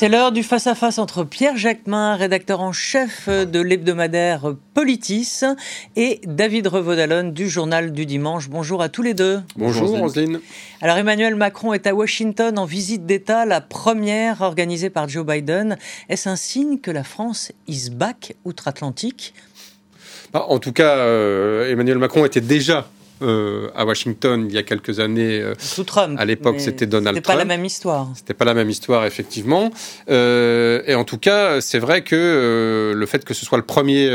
[0.00, 5.42] C'est l'heure du face-à-face entre Pierre Jacquemin, rédacteur en chef de l'hebdomadaire Politis,
[5.94, 8.48] et David Revaudalon du journal du dimanche.
[8.48, 9.42] Bonjour à tous les deux.
[9.56, 10.40] Bonjour, Roselyne.
[10.80, 15.76] Alors Emmanuel Macron est à Washington en visite d'État, la première organisée par Joe Biden.
[16.08, 19.34] Est-ce un signe que la France is back outre-Atlantique?
[20.32, 22.88] Bah, En tout cas, euh, Emmanuel Macron était déjà
[23.22, 25.40] euh, à Washington il y a quelques années.
[25.40, 26.16] Euh, Sous Trump.
[26.18, 27.26] À l'époque, c'était Donald Trump.
[27.26, 28.08] C'était pas la même histoire.
[28.14, 29.70] C'était pas la même histoire, effectivement.
[30.08, 33.64] Euh, et en tout cas, c'est vrai que euh, le fait que ce soit le
[33.64, 34.10] premier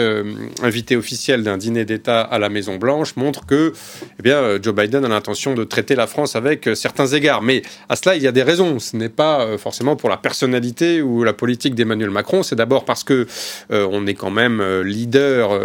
[0.61, 3.73] invité officiel d'un dîner d'État à la Maison Blanche montre que,
[4.19, 7.41] eh bien, Joe Biden a l'intention de traiter la France avec certains égards.
[7.41, 8.79] Mais à cela, il y a des raisons.
[8.79, 12.43] Ce n'est pas forcément pour la personnalité ou la politique d'Emmanuel Macron.
[12.43, 13.27] C'est d'abord parce que
[13.69, 15.59] on est quand même leader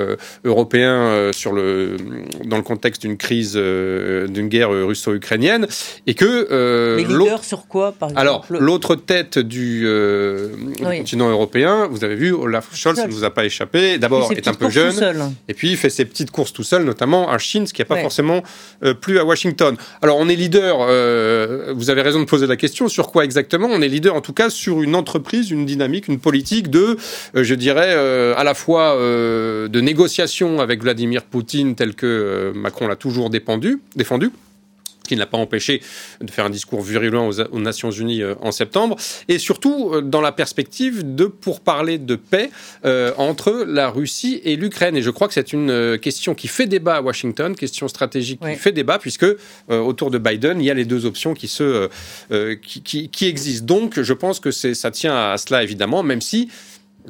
[0.45, 1.97] européen sur le
[2.45, 5.67] dans le contexte d'une crise euh, d'une guerre russo-ukrainienne
[6.07, 11.89] et que euh, leader sur quoi par exemple Alors l'autre tête du, euh, continent européen,
[11.91, 13.99] vous avez vu, Olaf Scholz ne vous a pas échappé.
[13.99, 17.31] D'abord est un peu jeune et puis il fait ses petites courses tout seul, notamment
[17.31, 18.43] à Chine, ce qui n'a pas forcément
[19.01, 19.77] plu à Washington.
[20.03, 20.79] Alors on est leader.
[21.75, 24.33] vous avez raison de poser la question sur quoi exactement On est leader en tout
[24.33, 26.97] cas sur une entreprise, une dynamique, une politique de,
[27.35, 27.95] je dirais,
[28.37, 34.31] à la fois de négociation avec Vladimir Poutine, tel que Macron l'a toujours défendu, défendu
[35.11, 35.83] qui ne l'a pas empêché
[36.21, 38.97] de faire un discours virulent aux, Nations Unies euh, en septembre,
[39.27, 42.51] et surtout euh, dans la perspective de pourparler de paix
[42.85, 44.97] euh, entre la Russie et l'Ukraine.
[44.97, 48.55] Et je crois que c'est une question qui fait débat à Washington, question stratégique qui
[48.55, 49.27] fait débat, puisque
[49.69, 51.89] autour de Biden, il y a les deux options qui, se,
[52.63, 53.67] qui, qui, existent.
[53.67, 56.49] Donc je pense que ça tient à cela, évidemment, même si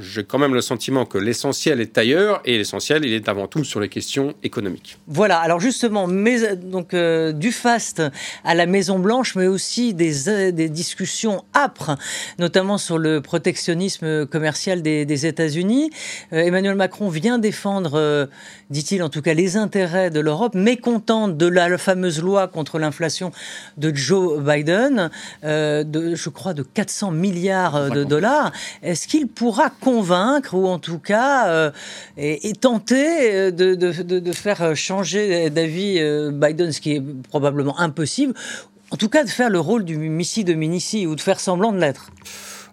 [0.00, 3.64] j'ai quand même le sentiment que l'essentiel est ailleurs et l'essentiel, il est avant tout
[3.64, 4.98] sur les questions économiques.
[5.06, 8.02] Voilà, alors justement, mais, donc, euh, du faste
[8.44, 11.96] à la Maison-Blanche, mais aussi des, euh, des, discussions âpres,
[12.38, 15.90] notamment sur le protectionnisme commercial des, des États-Unis.
[16.32, 18.28] Euh, Emmanuel Macron vient défendre,
[18.70, 23.30] dit-il en tout cas, les intérêts de l'Europe, mécontent de la, fameuse loi contre l'inflation
[23.76, 25.10] de Joe Biden,
[25.42, 28.52] de, je crois de 400 milliards de dollars.
[28.82, 31.70] Est-ce qu'il pourra convaincre ou en tout cas euh,
[32.16, 38.34] et, tenter euh, de, faire changer d'avis euh, Biden, ce qui est probablement impossible.
[38.92, 41.72] En tout cas, de faire le rôle du Missi de Minici ou de faire semblant
[41.72, 42.10] de l'être.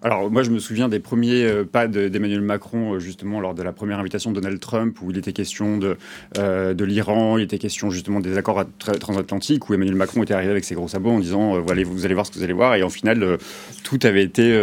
[0.04, 3.64] Alors moi je me souviens des premiers euh, pas d'Emmanuel Macron euh, justement lors de
[3.64, 5.98] la première invitation de Donald Trump où il était question de,
[6.38, 8.66] euh, de l'Iran, il était question justement des accords
[9.00, 12.14] transatlantiques où Emmanuel Macron était arrivé avec ses gros sabots en disant voilà, vous allez
[12.14, 13.38] voir ce que vous allez voir et en final
[13.84, 14.56] tout avait été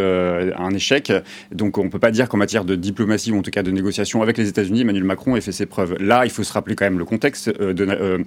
[0.56, 1.12] un échec.
[1.52, 4.22] Donc on peut pas dire qu'en matière de diplomatie ou en tout cas de négociation
[4.22, 5.96] avec les États-Unis, Emmanuel Macron ait fait ses preuves.
[6.00, 7.50] Là il faut se rappeler quand même le contexte.
[7.60, 8.24] De,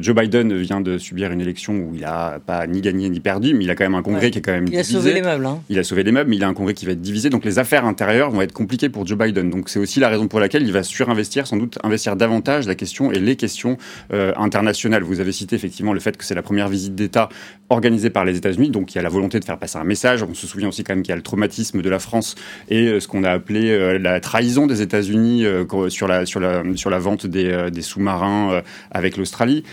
[0.00, 3.54] Joe Biden vient de subir une élection où il a pas ni gagné ni perdu,
[3.54, 5.22] mais il a quand même un congrès qui est quand même il a sauvé les
[5.22, 5.46] meubles.
[5.46, 5.60] Hein.
[5.68, 7.30] Il a sauvé les meubles il a un congrès qui va être divisé.
[7.30, 9.50] Donc les affaires intérieures vont être compliquées pour Joe Biden.
[9.50, 12.74] Donc c'est aussi la raison pour laquelle il va surinvestir, sans doute investir davantage la
[12.74, 13.76] question et les questions
[14.12, 15.02] euh, internationales.
[15.02, 17.28] Vous avez cité effectivement le fait que c'est la première visite d'État
[17.68, 18.70] organisée par les États-Unis.
[18.70, 20.22] Donc il y a la volonté de faire passer un message.
[20.22, 22.34] On se souvient aussi quand même qu'il y a le traumatisme de la France
[22.68, 25.44] et euh, ce qu'on a appelé euh, la trahison des États-Unis
[25.88, 29.64] sur la vente des, des sous-marins avec l'Australie.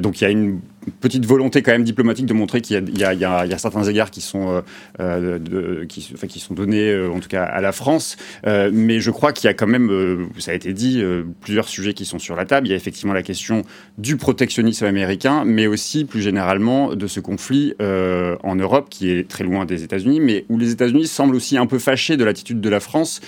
[0.00, 0.60] donc il y a une
[1.00, 4.62] petite volonté quand même diplomatique de montrer qu'il y, a certains égards qui sont,
[5.00, 9.32] euh, euh qui, sont donnés euh, en tout cas à la France, mais je crois
[9.32, 11.02] qu'il y a quand même, ça a été dit,
[11.40, 12.66] plusieurs sujets qui sont sur la table.
[12.66, 13.62] Il y a effectivement la question
[13.98, 19.44] du protectionnisme américain, mais aussi plus généralement de ce conflit en Europe qui est très
[19.44, 22.68] loin des États-Unis, mais où les États-Unis semblent aussi un peu fâchés de l'attitude de
[22.68, 23.20] la France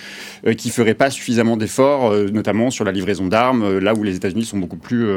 [0.57, 4.57] qui ferait pas suffisamment d'efforts, notamment sur la livraison d'armes, là où les États-Unis sont
[4.57, 5.07] beaucoup plus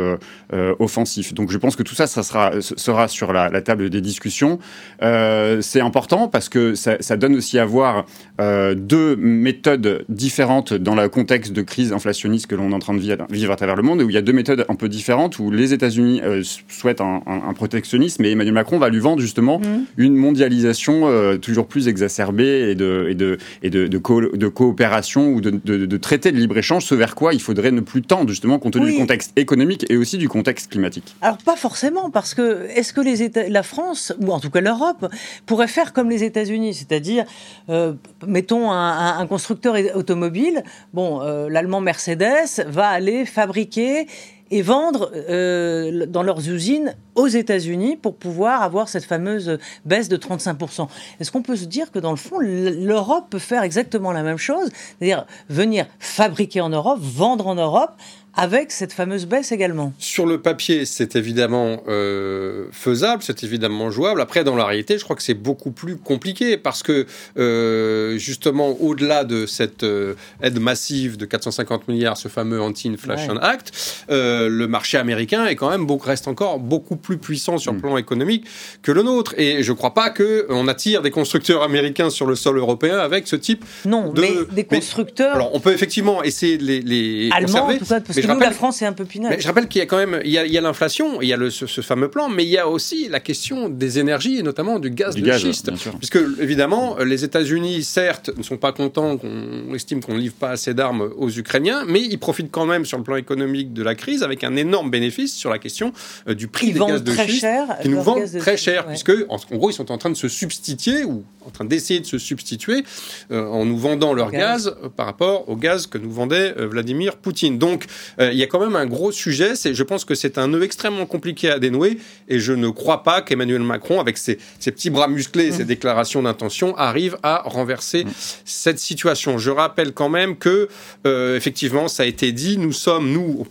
[0.78, 1.34] offensifs.
[1.34, 4.58] Donc je pense que tout ça, ça sera, sur la, table des discussions.
[5.02, 8.06] Euh, c'est important parce que ça, donne aussi à voir
[8.40, 12.94] euh, deux méthodes différentes dans le contexte de crise inflationniste que l'on est en train
[12.94, 15.38] de vivre, à travers le monde, où il y a deux méthodes un peu différentes,
[15.38, 17.20] où les États-Unis euh, souhaitent un,
[17.54, 19.64] protectionnisme et Emmanuel Macron va lui vendre justement mmh.
[19.98, 21.08] une mondialisation
[21.38, 26.32] toujours plus exacerbée et de, et de, et de, de, coopération ou de, de, traité
[26.32, 29.32] de libre-échange, ce vers quoi il faudrait ne plus tendre justement compte tenu du contexte
[29.36, 31.14] économique et aussi du contexte climatique.
[31.20, 34.60] Alors pas forcément, parce que est-ce que les États, la France, ou en tout cas
[34.60, 35.10] l'Europe,
[35.46, 37.24] pourrait faire comme les États-Unis, c'est-à-dire,
[37.70, 37.94] euh,
[38.26, 40.62] mettons un, constructeur automobile,
[40.92, 44.06] bon, euh, l'allemand Mercedes va aller fabriquer
[44.50, 50.16] et vendre euh, dans leurs usines aux États-Unis pour pouvoir avoir cette fameuse baisse de
[50.16, 50.88] 35%.
[51.20, 54.38] Est-ce qu'on peut se dire que dans le fond, l'Europe peut faire exactement la même
[54.38, 54.68] chose,
[54.98, 57.92] c'est-à-dire venir fabriquer en Europe, vendre en Europe,
[58.34, 59.92] avec cette fameuse baisse également.
[59.98, 64.20] Sur le papier, c'est évidemment euh, faisable, c'est évidemment jouable.
[64.20, 67.06] Après, dans la réalité, je crois que c'est beaucoup plus compliqué parce que
[67.38, 73.72] euh, justement, au-delà de cette euh, aide massive de 450 milliards, ce fameux Anti-Inflation Act,
[74.08, 77.82] le marché américain est quand même beaucoup, reste encore beaucoup plus puissant sur le mm.
[77.82, 78.46] plan économique
[78.82, 79.34] que le nôtre.
[79.38, 83.26] Et je ne crois pas qu'on attire des constructeurs américains sur le sol européen avec
[83.26, 84.20] ce type non, de...
[84.20, 85.34] mais des constructeurs...
[85.34, 88.86] alors, on peut effectivement essayer de les, les Allemands, conserver je rappelle, la France est
[88.86, 89.40] un peu pinaille.
[89.40, 91.50] je rappelle qu'il y a quand même il y a, l'inflation, il y a le,
[91.50, 94.90] ce, fameux plan, mais il y a aussi la question des énergies et notamment du
[94.90, 95.70] gaz de schiste.
[95.98, 100.50] Puisque évidemment, les États-Unis, certes, ne sont pas contents qu'on estime qu'on ne livre pas
[100.50, 103.94] assez d'armes aux Ukrainiens, mais ils profitent quand même sur le plan économique de la
[103.94, 105.92] crise avec un énorme bénéfice sur la question
[106.28, 107.46] euh, du prix des gaz de schiste
[107.82, 111.04] qui nous vendent très cher, puisque en, gros ils sont en train de se substituer
[111.04, 112.84] ou en train d'essayer de se substituer
[113.30, 117.16] euh, en nous vendant leur gaz, euh, par rapport au gaz que nous vendait Vladimir
[117.16, 117.58] Poutine.
[117.58, 117.86] Donc
[118.18, 119.56] il y a quand même un gros sujet.
[119.56, 121.98] C'est, je pense que c'est un nœud extrêmement compliqué à dénouer
[122.28, 125.66] et je ne crois pas qu'Emmanuel Macron, avec ses, petits bras musclés et ses mmh.
[125.66, 128.10] déclarations d'intention, arrive à renverser mmh.
[128.44, 129.38] cette situation.
[129.38, 130.68] Je rappelle quand même que,
[131.06, 133.44] euh, effectivement, ça a été dit, nous sommes, nous,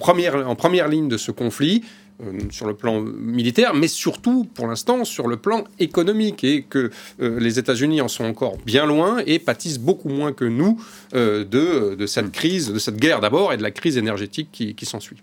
[0.46, 1.84] en première ligne de ce conflit.
[2.22, 6.92] Euh, sur le plan militaire, mais surtout, pour l'instant, sur le plan économique, et que
[7.22, 10.84] euh, les États-Unis en sont encore bien loin et pâtissent beaucoup moins que nous
[11.16, 14.86] euh, de, de, cette crise, de cette guerre d'abord, et de la crise énergétique qui,
[14.86, 15.16] s'ensuit.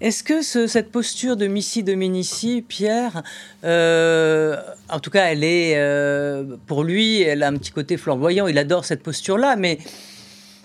[0.00, 3.22] Est-ce que cette posture de Missy Dominici, Pierre,
[3.62, 5.78] en tout cas, elle est,
[6.66, 9.78] pour lui, elle a un petit côté flamboyant, il adore cette posture-là, mais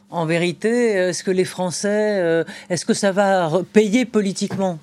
[0.09, 4.79] en vérité, est-ce que les Français, est-ce que ça va payer politiquement?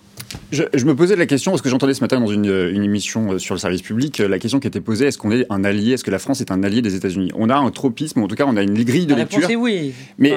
[0.53, 2.47] Je, me posais la question, parce que j'entendais ce matin dans une,
[2.83, 5.47] émission euh, sur le service public, euh, la question qui était posée, est-ce qu'on est
[5.51, 7.33] un allié, est-ce que la France est un allié des États-Unis?
[7.35, 9.49] On a un tropisme, en tout cas on a une grille de la lecture.
[9.59, 9.93] oui.
[10.19, 10.35] Mais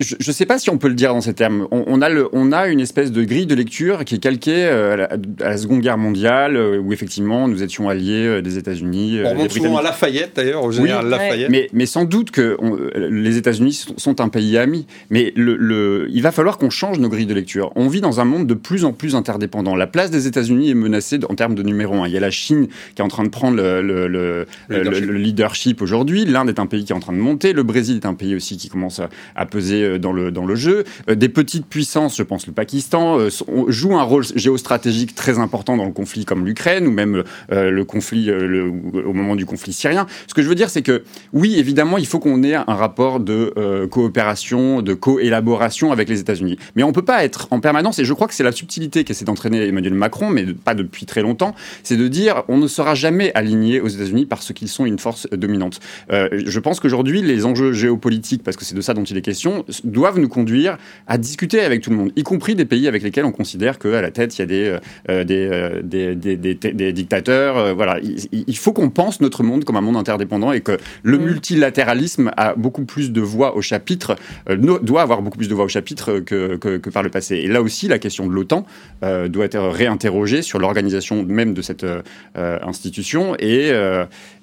[0.00, 1.68] je ne sais pas si on peut le dire dans ces termes.
[1.70, 5.06] On, a, le, on a une espèce de grille de lecture qui est calquée euh,
[5.40, 9.20] à la, Seconde Guerre mondiale, euh, où effectivement nous étions alliés euh, des États-Unis.
[9.24, 11.50] On remonte souvent à Lafayette d'ailleurs, au général Lafayette.
[11.50, 12.56] Mais, mais, sans doute que
[12.96, 14.86] les États-Unis sont un pays ami.
[15.10, 17.70] Mais le, le il va falloir qu'on change nos grilles de lecture.
[17.76, 19.76] On vit dans un monde de plus en plus interdépendant.
[19.76, 22.06] La place des États-Unis est menacée en termes de numéro un.
[22.06, 25.82] Il y a la Chine qui est en train de prendre le, le leadership, leadership
[25.82, 26.24] aujourd'hui.
[26.24, 27.52] L'Inde est un pays qui est en train de monter.
[27.52, 30.54] Le Brésil est un pays aussi qui commence à, à peser dans le, dans le
[30.54, 30.84] jeu.
[31.08, 33.28] Euh, des petites puissances, je pense le Pakistan, euh,
[33.68, 37.84] jouent un rôle géostratégique très important dans le conflit comme l'Ukraine ou même euh, le
[37.84, 40.06] conflit au moment du conflit syrien.
[40.26, 41.02] Ce que je veux dire, c'est que
[41.32, 46.58] oui, évidemment, il faut qu'on ait un rapport de coopération, de co-élaboration avec les États-Unis.
[46.76, 49.04] Mais on ne peut pas être en permanence, et je crois que c'est la subtilité
[49.04, 52.94] qu'essaie d'entraîner Emmanuel Macron, mais pas depuis très longtemps, c'est de dire on ne sera
[52.94, 55.80] jamais aligné aux États-Unis parce qu'ils sont une force dominante.
[56.10, 59.64] je pense qu'aujourd'hui, les enjeux géopolitiques, parce que c'est de ça dont il est question,
[59.84, 63.24] doivent nous conduire à discuter avec tout le monde, y compris des pays avec lesquels
[63.24, 64.78] on considère qu'à la tête, il y a des, euh,
[65.10, 67.56] euh, des, des, des, des, dictateurs.
[67.56, 67.98] Euh, voilà.
[68.32, 71.24] Il, faut qu'on pense notre monde comme un monde interdépendant et que le mm.
[71.24, 74.16] multilatéralisme a beaucoup plus de voix au chapitre,
[74.48, 77.36] doit avoir beaucoup plus de voix au chapitre que, que, que, par le passé.
[77.36, 78.66] Et là aussi, la question de l'OTAN
[79.02, 81.86] doit être réinterrogée sur l'organisation même de cette
[82.34, 83.70] institution et,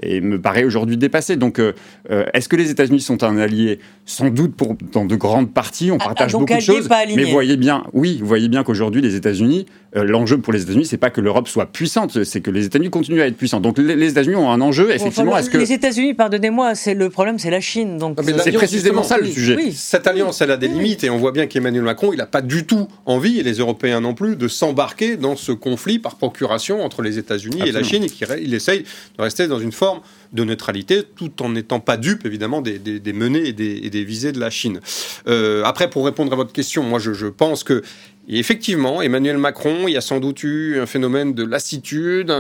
[0.01, 1.35] et me paraît aujourd'hui dépassée.
[1.35, 1.61] Donc,
[2.09, 3.79] est-ce que les États-Unis sont un allié?
[4.05, 6.89] Sans doute pour, dans de grandes parties on ah, partage ah, beaucoup de choses.
[7.15, 9.65] Mais voyez bien, oui, vous voyez bien qu'aujourd'hui, les États-Unis,
[9.95, 12.89] euh, l'enjeu pour les États-Unis, c'est pas que l'Europe soit puissante, c'est que les États-Unis
[12.89, 13.59] continuent à être puissants.
[13.59, 15.37] Donc les, États-Unis ont un enjeu, effectivement.
[15.37, 17.97] est-ce que les États-unis, pardonnez-moi, c'est le problème, c'est la Chine.
[17.97, 19.71] Donc ah, c'est précisément ça le sujet.
[19.71, 22.41] Cette alliance, elle a des limites, et on voit bien qu'Emmanuel Macron, il n'a pas
[22.41, 26.83] du tout envie, et les Européens non plus, de s'embarquer dans ce conflit par procuration
[26.83, 28.83] entre les États-Unis et la Chine, et qu'il essaye
[29.17, 30.01] de rester dans une forme
[30.33, 32.79] de neutralité, tout en n'étant pas dupe, évidemment, des,
[33.13, 34.79] menées et des, visées de la Chine.
[35.27, 37.83] Euh, après, pour répondre à votre question, moi, je, je pense que
[38.29, 42.33] et effectivement, Emmanuel Macron, il y a sans doute eu un phénomène de lassitude.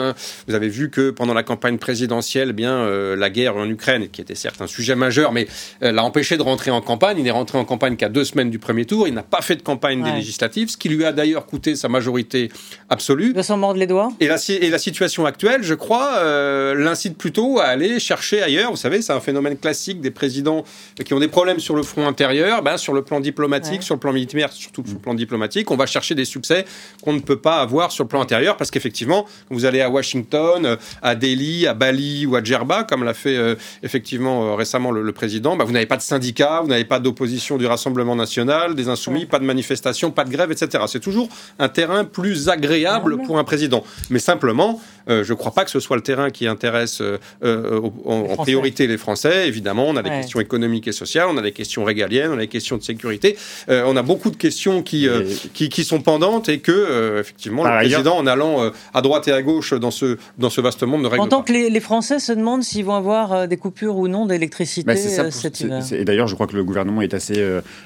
[0.47, 4.09] Vous avez vu que pendant la campagne présidentielle, eh bien euh, la guerre en Ukraine,
[4.09, 5.47] qui était certes un sujet majeur, mais
[5.83, 7.17] euh, l'a empêché de rentrer en campagne.
[7.19, 9.07] Il n'est rentré en campagne qu'à deux semaines du premier tour.
[9.07, 11.87] Il n'a pas fait de campagne des législatives, ce qui lui a d'ailleurs coûté sa
[11.87, 12.51] majorité
[12.89, 13.31] absolue.
[13.31, 14.11] De s'en mordre les doigts.
[14.19, 18.71] Et la, et la situation actuelle, je crois, euh, l'incite plutôt à aller chercher ailleurs.
[18.71, 20.65] Vous savez, c'est un phénomène classique des présidents
[21.05, 23.99] qui ont des problèmes sur le front intérieur, ben, sur le plan diplomatique, sur le
[24.01, 25.71] plan militaire, surtout sur le plan diplomatique.
[25.71, 26.65] On va chercher des succès
[27.03, 30.65] qu'on ne peut pas avoir sur le plan intérieur parce qu'effectivement, vous allez à Washington,
[30.65, 34.91] euh, à Delhi, à Bali ou à Djerba, comme l'a fait euh, effectivement euh, récemment
[34.91, 38.75] le, président, bah, vous n'avez pas de syndicat, vous n'avez pas d'opposition du Rassemblement national,
[38.75, 40.83] des insoumis, pas de manifestation, pas de grève, etc.
[40.87, 41.29] C'est toujours
[41.59, 43.83] un terrain plus agréable pour un président.
[44.09, 47.01] Mais simplement, je ne crois pas que ce soit le terrain qui intéresse
[47.43, 49.47] en, priorité les Français.
[49.47, 52.41] Évidemment, on a des questions économiques et sociales, on a des questions régaliennes, on a
[52.41, 53.37] les questions de sécurité.
[53.67, 55.07] on a beaucoup de questions qui,
[55.53, 59.41] qui, qui, sont pendantes et que, effectivement, le président, en allant à droite et à
[59.41, 62.19] gauche dans ce, dans ce vaste monde, ne règle En tant que les, les, Français
[62.19, 64.95] se demandent s'ils vont avoir des coupures ou non d'électricité bah,
[65.31, 65.83] cet hiver.
[65.91, 67.43] Et d'ailleurs, je crois que le gouvernement est assez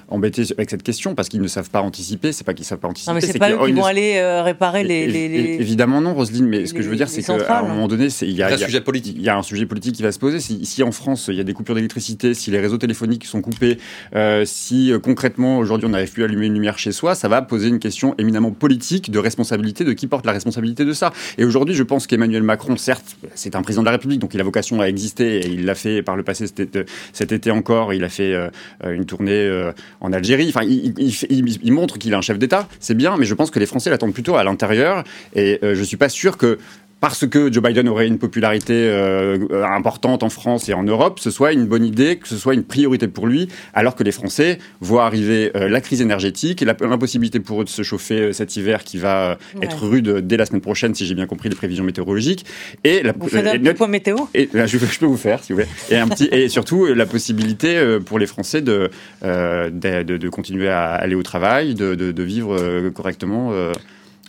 [0.09, 2.31] embêté avec cette question parce qu'ils ne savent pas anticiper.
[2.31, 3.11] C'est pas qu'ils savent pas anticiper.
[3.11, 5.01] Non, mais c'est pas eux qui vont aller réparer les,
[5.59, 8.31] Évidemment non, Roselyne, mais ce que je veux dire, c'est qu'à un moment donné, il
[8.31, 9.15] y, a un sujet politique.
[9.17, 10.39] Il y a un sujet politique qui va se poser.
[10.39, 13.41] Si, si en France, il y a des coupures d'électricité, si les réseaux téléphoniques sont
[13.41, 13.77] coupés,
[14.15, 17.27] euh, si euh, concrètement, aujourd'hui, on n'arrive plus à allumer une lumière chez soi, ça
[17.27, 21.11] va poser une question éminemment politique de responsabilité, de qui porte la responsabilité de ça.
[21.37, 24.41] Et aujourd'hui, je pense qu'Emmanuel Macron, certes, c'est un président de la République, donc il
[24.41, 28.03] a vocation à exister, et il l'a fait par le passé cet été, encore, il
[28.03, 28.49] a fait euh,
[28.83, 30.49] une tournée en Algérie.
[30.49, 30.93] Enfin, il,
[31.29, 33.89] il montre qu'il est un chef d'État, c'est bien, mais je pense que les Français
[33.89, 35.03] l'attendent plutôt à l'intérieur,
[35.35, 36.57] et je suis pas sûr que
[37.01, 41.31] parce que Joe Biden aurait une popularité euh, importante en France et en Europe, ce
[41.31, 44.59] soit une bonne idée, que ce soit une priorité pour lui, alors que les Français
[44.81, 48.55] voient arriver euh, la crise énergétique et l'impossibilité pour eux de se chauffer euh, cet
[48.55, 51.83] hiver qui va être rude dès la semaine prochaine, si j'ai bien compris les prévisions
[51.83, 52.45] météorologiques.
[52.83, 54.17] Et la, vous faites un petit point météo?
[54.35, 55.69] Et, je, peux vous faire, si vous voulez.
[55.89, 58.91] Et, un petit, et surtout la possibilité pour les Français de,
[59.23, 63.51] de, de, continuer à aller au travail, de, de vivre correctement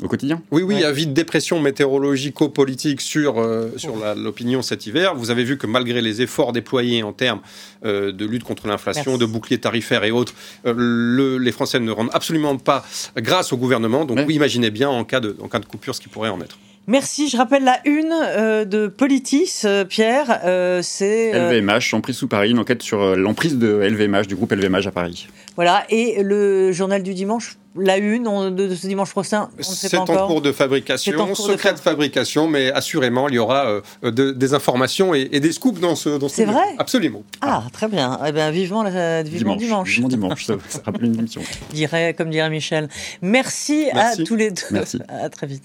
[0.02, 0.42] au quotidien?
[0.50, 5.14] Oui, oui, avis de dépression météorologico-politique sur, euh, sur l'opinion cet hiver.
[5.14, 7.40] Vous avez vu que malgré les efforts déployés en termes
[7.84, 10.34] euh, de lutte contre l'inflation, de bouclier tarifaire et autres,
[10.66, 12.84] euh, le, les Français ne rendent absolument pas
[13.16, 14.04] grâce au gouvernement.
[14.04, 16.40] Donc vous imaginez bien en cas, de, en cas de coupure ce qui pourrait en
[16.40, 16.58] être.
[16.86, 17.28] Merci.
[17.28, 20.40] Je rappelle la une euh, de Politis, euh, Pierre.
[20.44, 24.88] Euh, c'est LVMH, emprise sous Paris, une enquête sur l'emprise de LVMH, du groupe LVMH
[24.88, 25.28] à Paris.
[25.54, 25.84] Voilà.
[25.90, 29.98] Et le journal du dimanche, la une de, ce dimanche prochain, on ne sait pas
[29.98, 30.14] encore.
[30.14, 35.14] C'est en cours de fabrication, secret de, fabrication, mais assurément, il y aura des informations
[35.14, 36.18] et, des scoops dans ce.
[36.18, 37.22] Dans c'est vrai Absolument.
[37.42, 38.18] Ah, très bien.
[38.26, 39.88] Eh bien, vivement, la, vivement dimanche.
[39.88, 41.42] Vivement dimanche, ça, rappelle une émission.
[41.72, 42.88] Dirait, comme dirait Michel.
[43.22, 44.22] Merci, Merci.
[44.22, 44.62] à tous les deux.
[44.72, 44.98] Merci.
[45.08, 45.62] À très vite.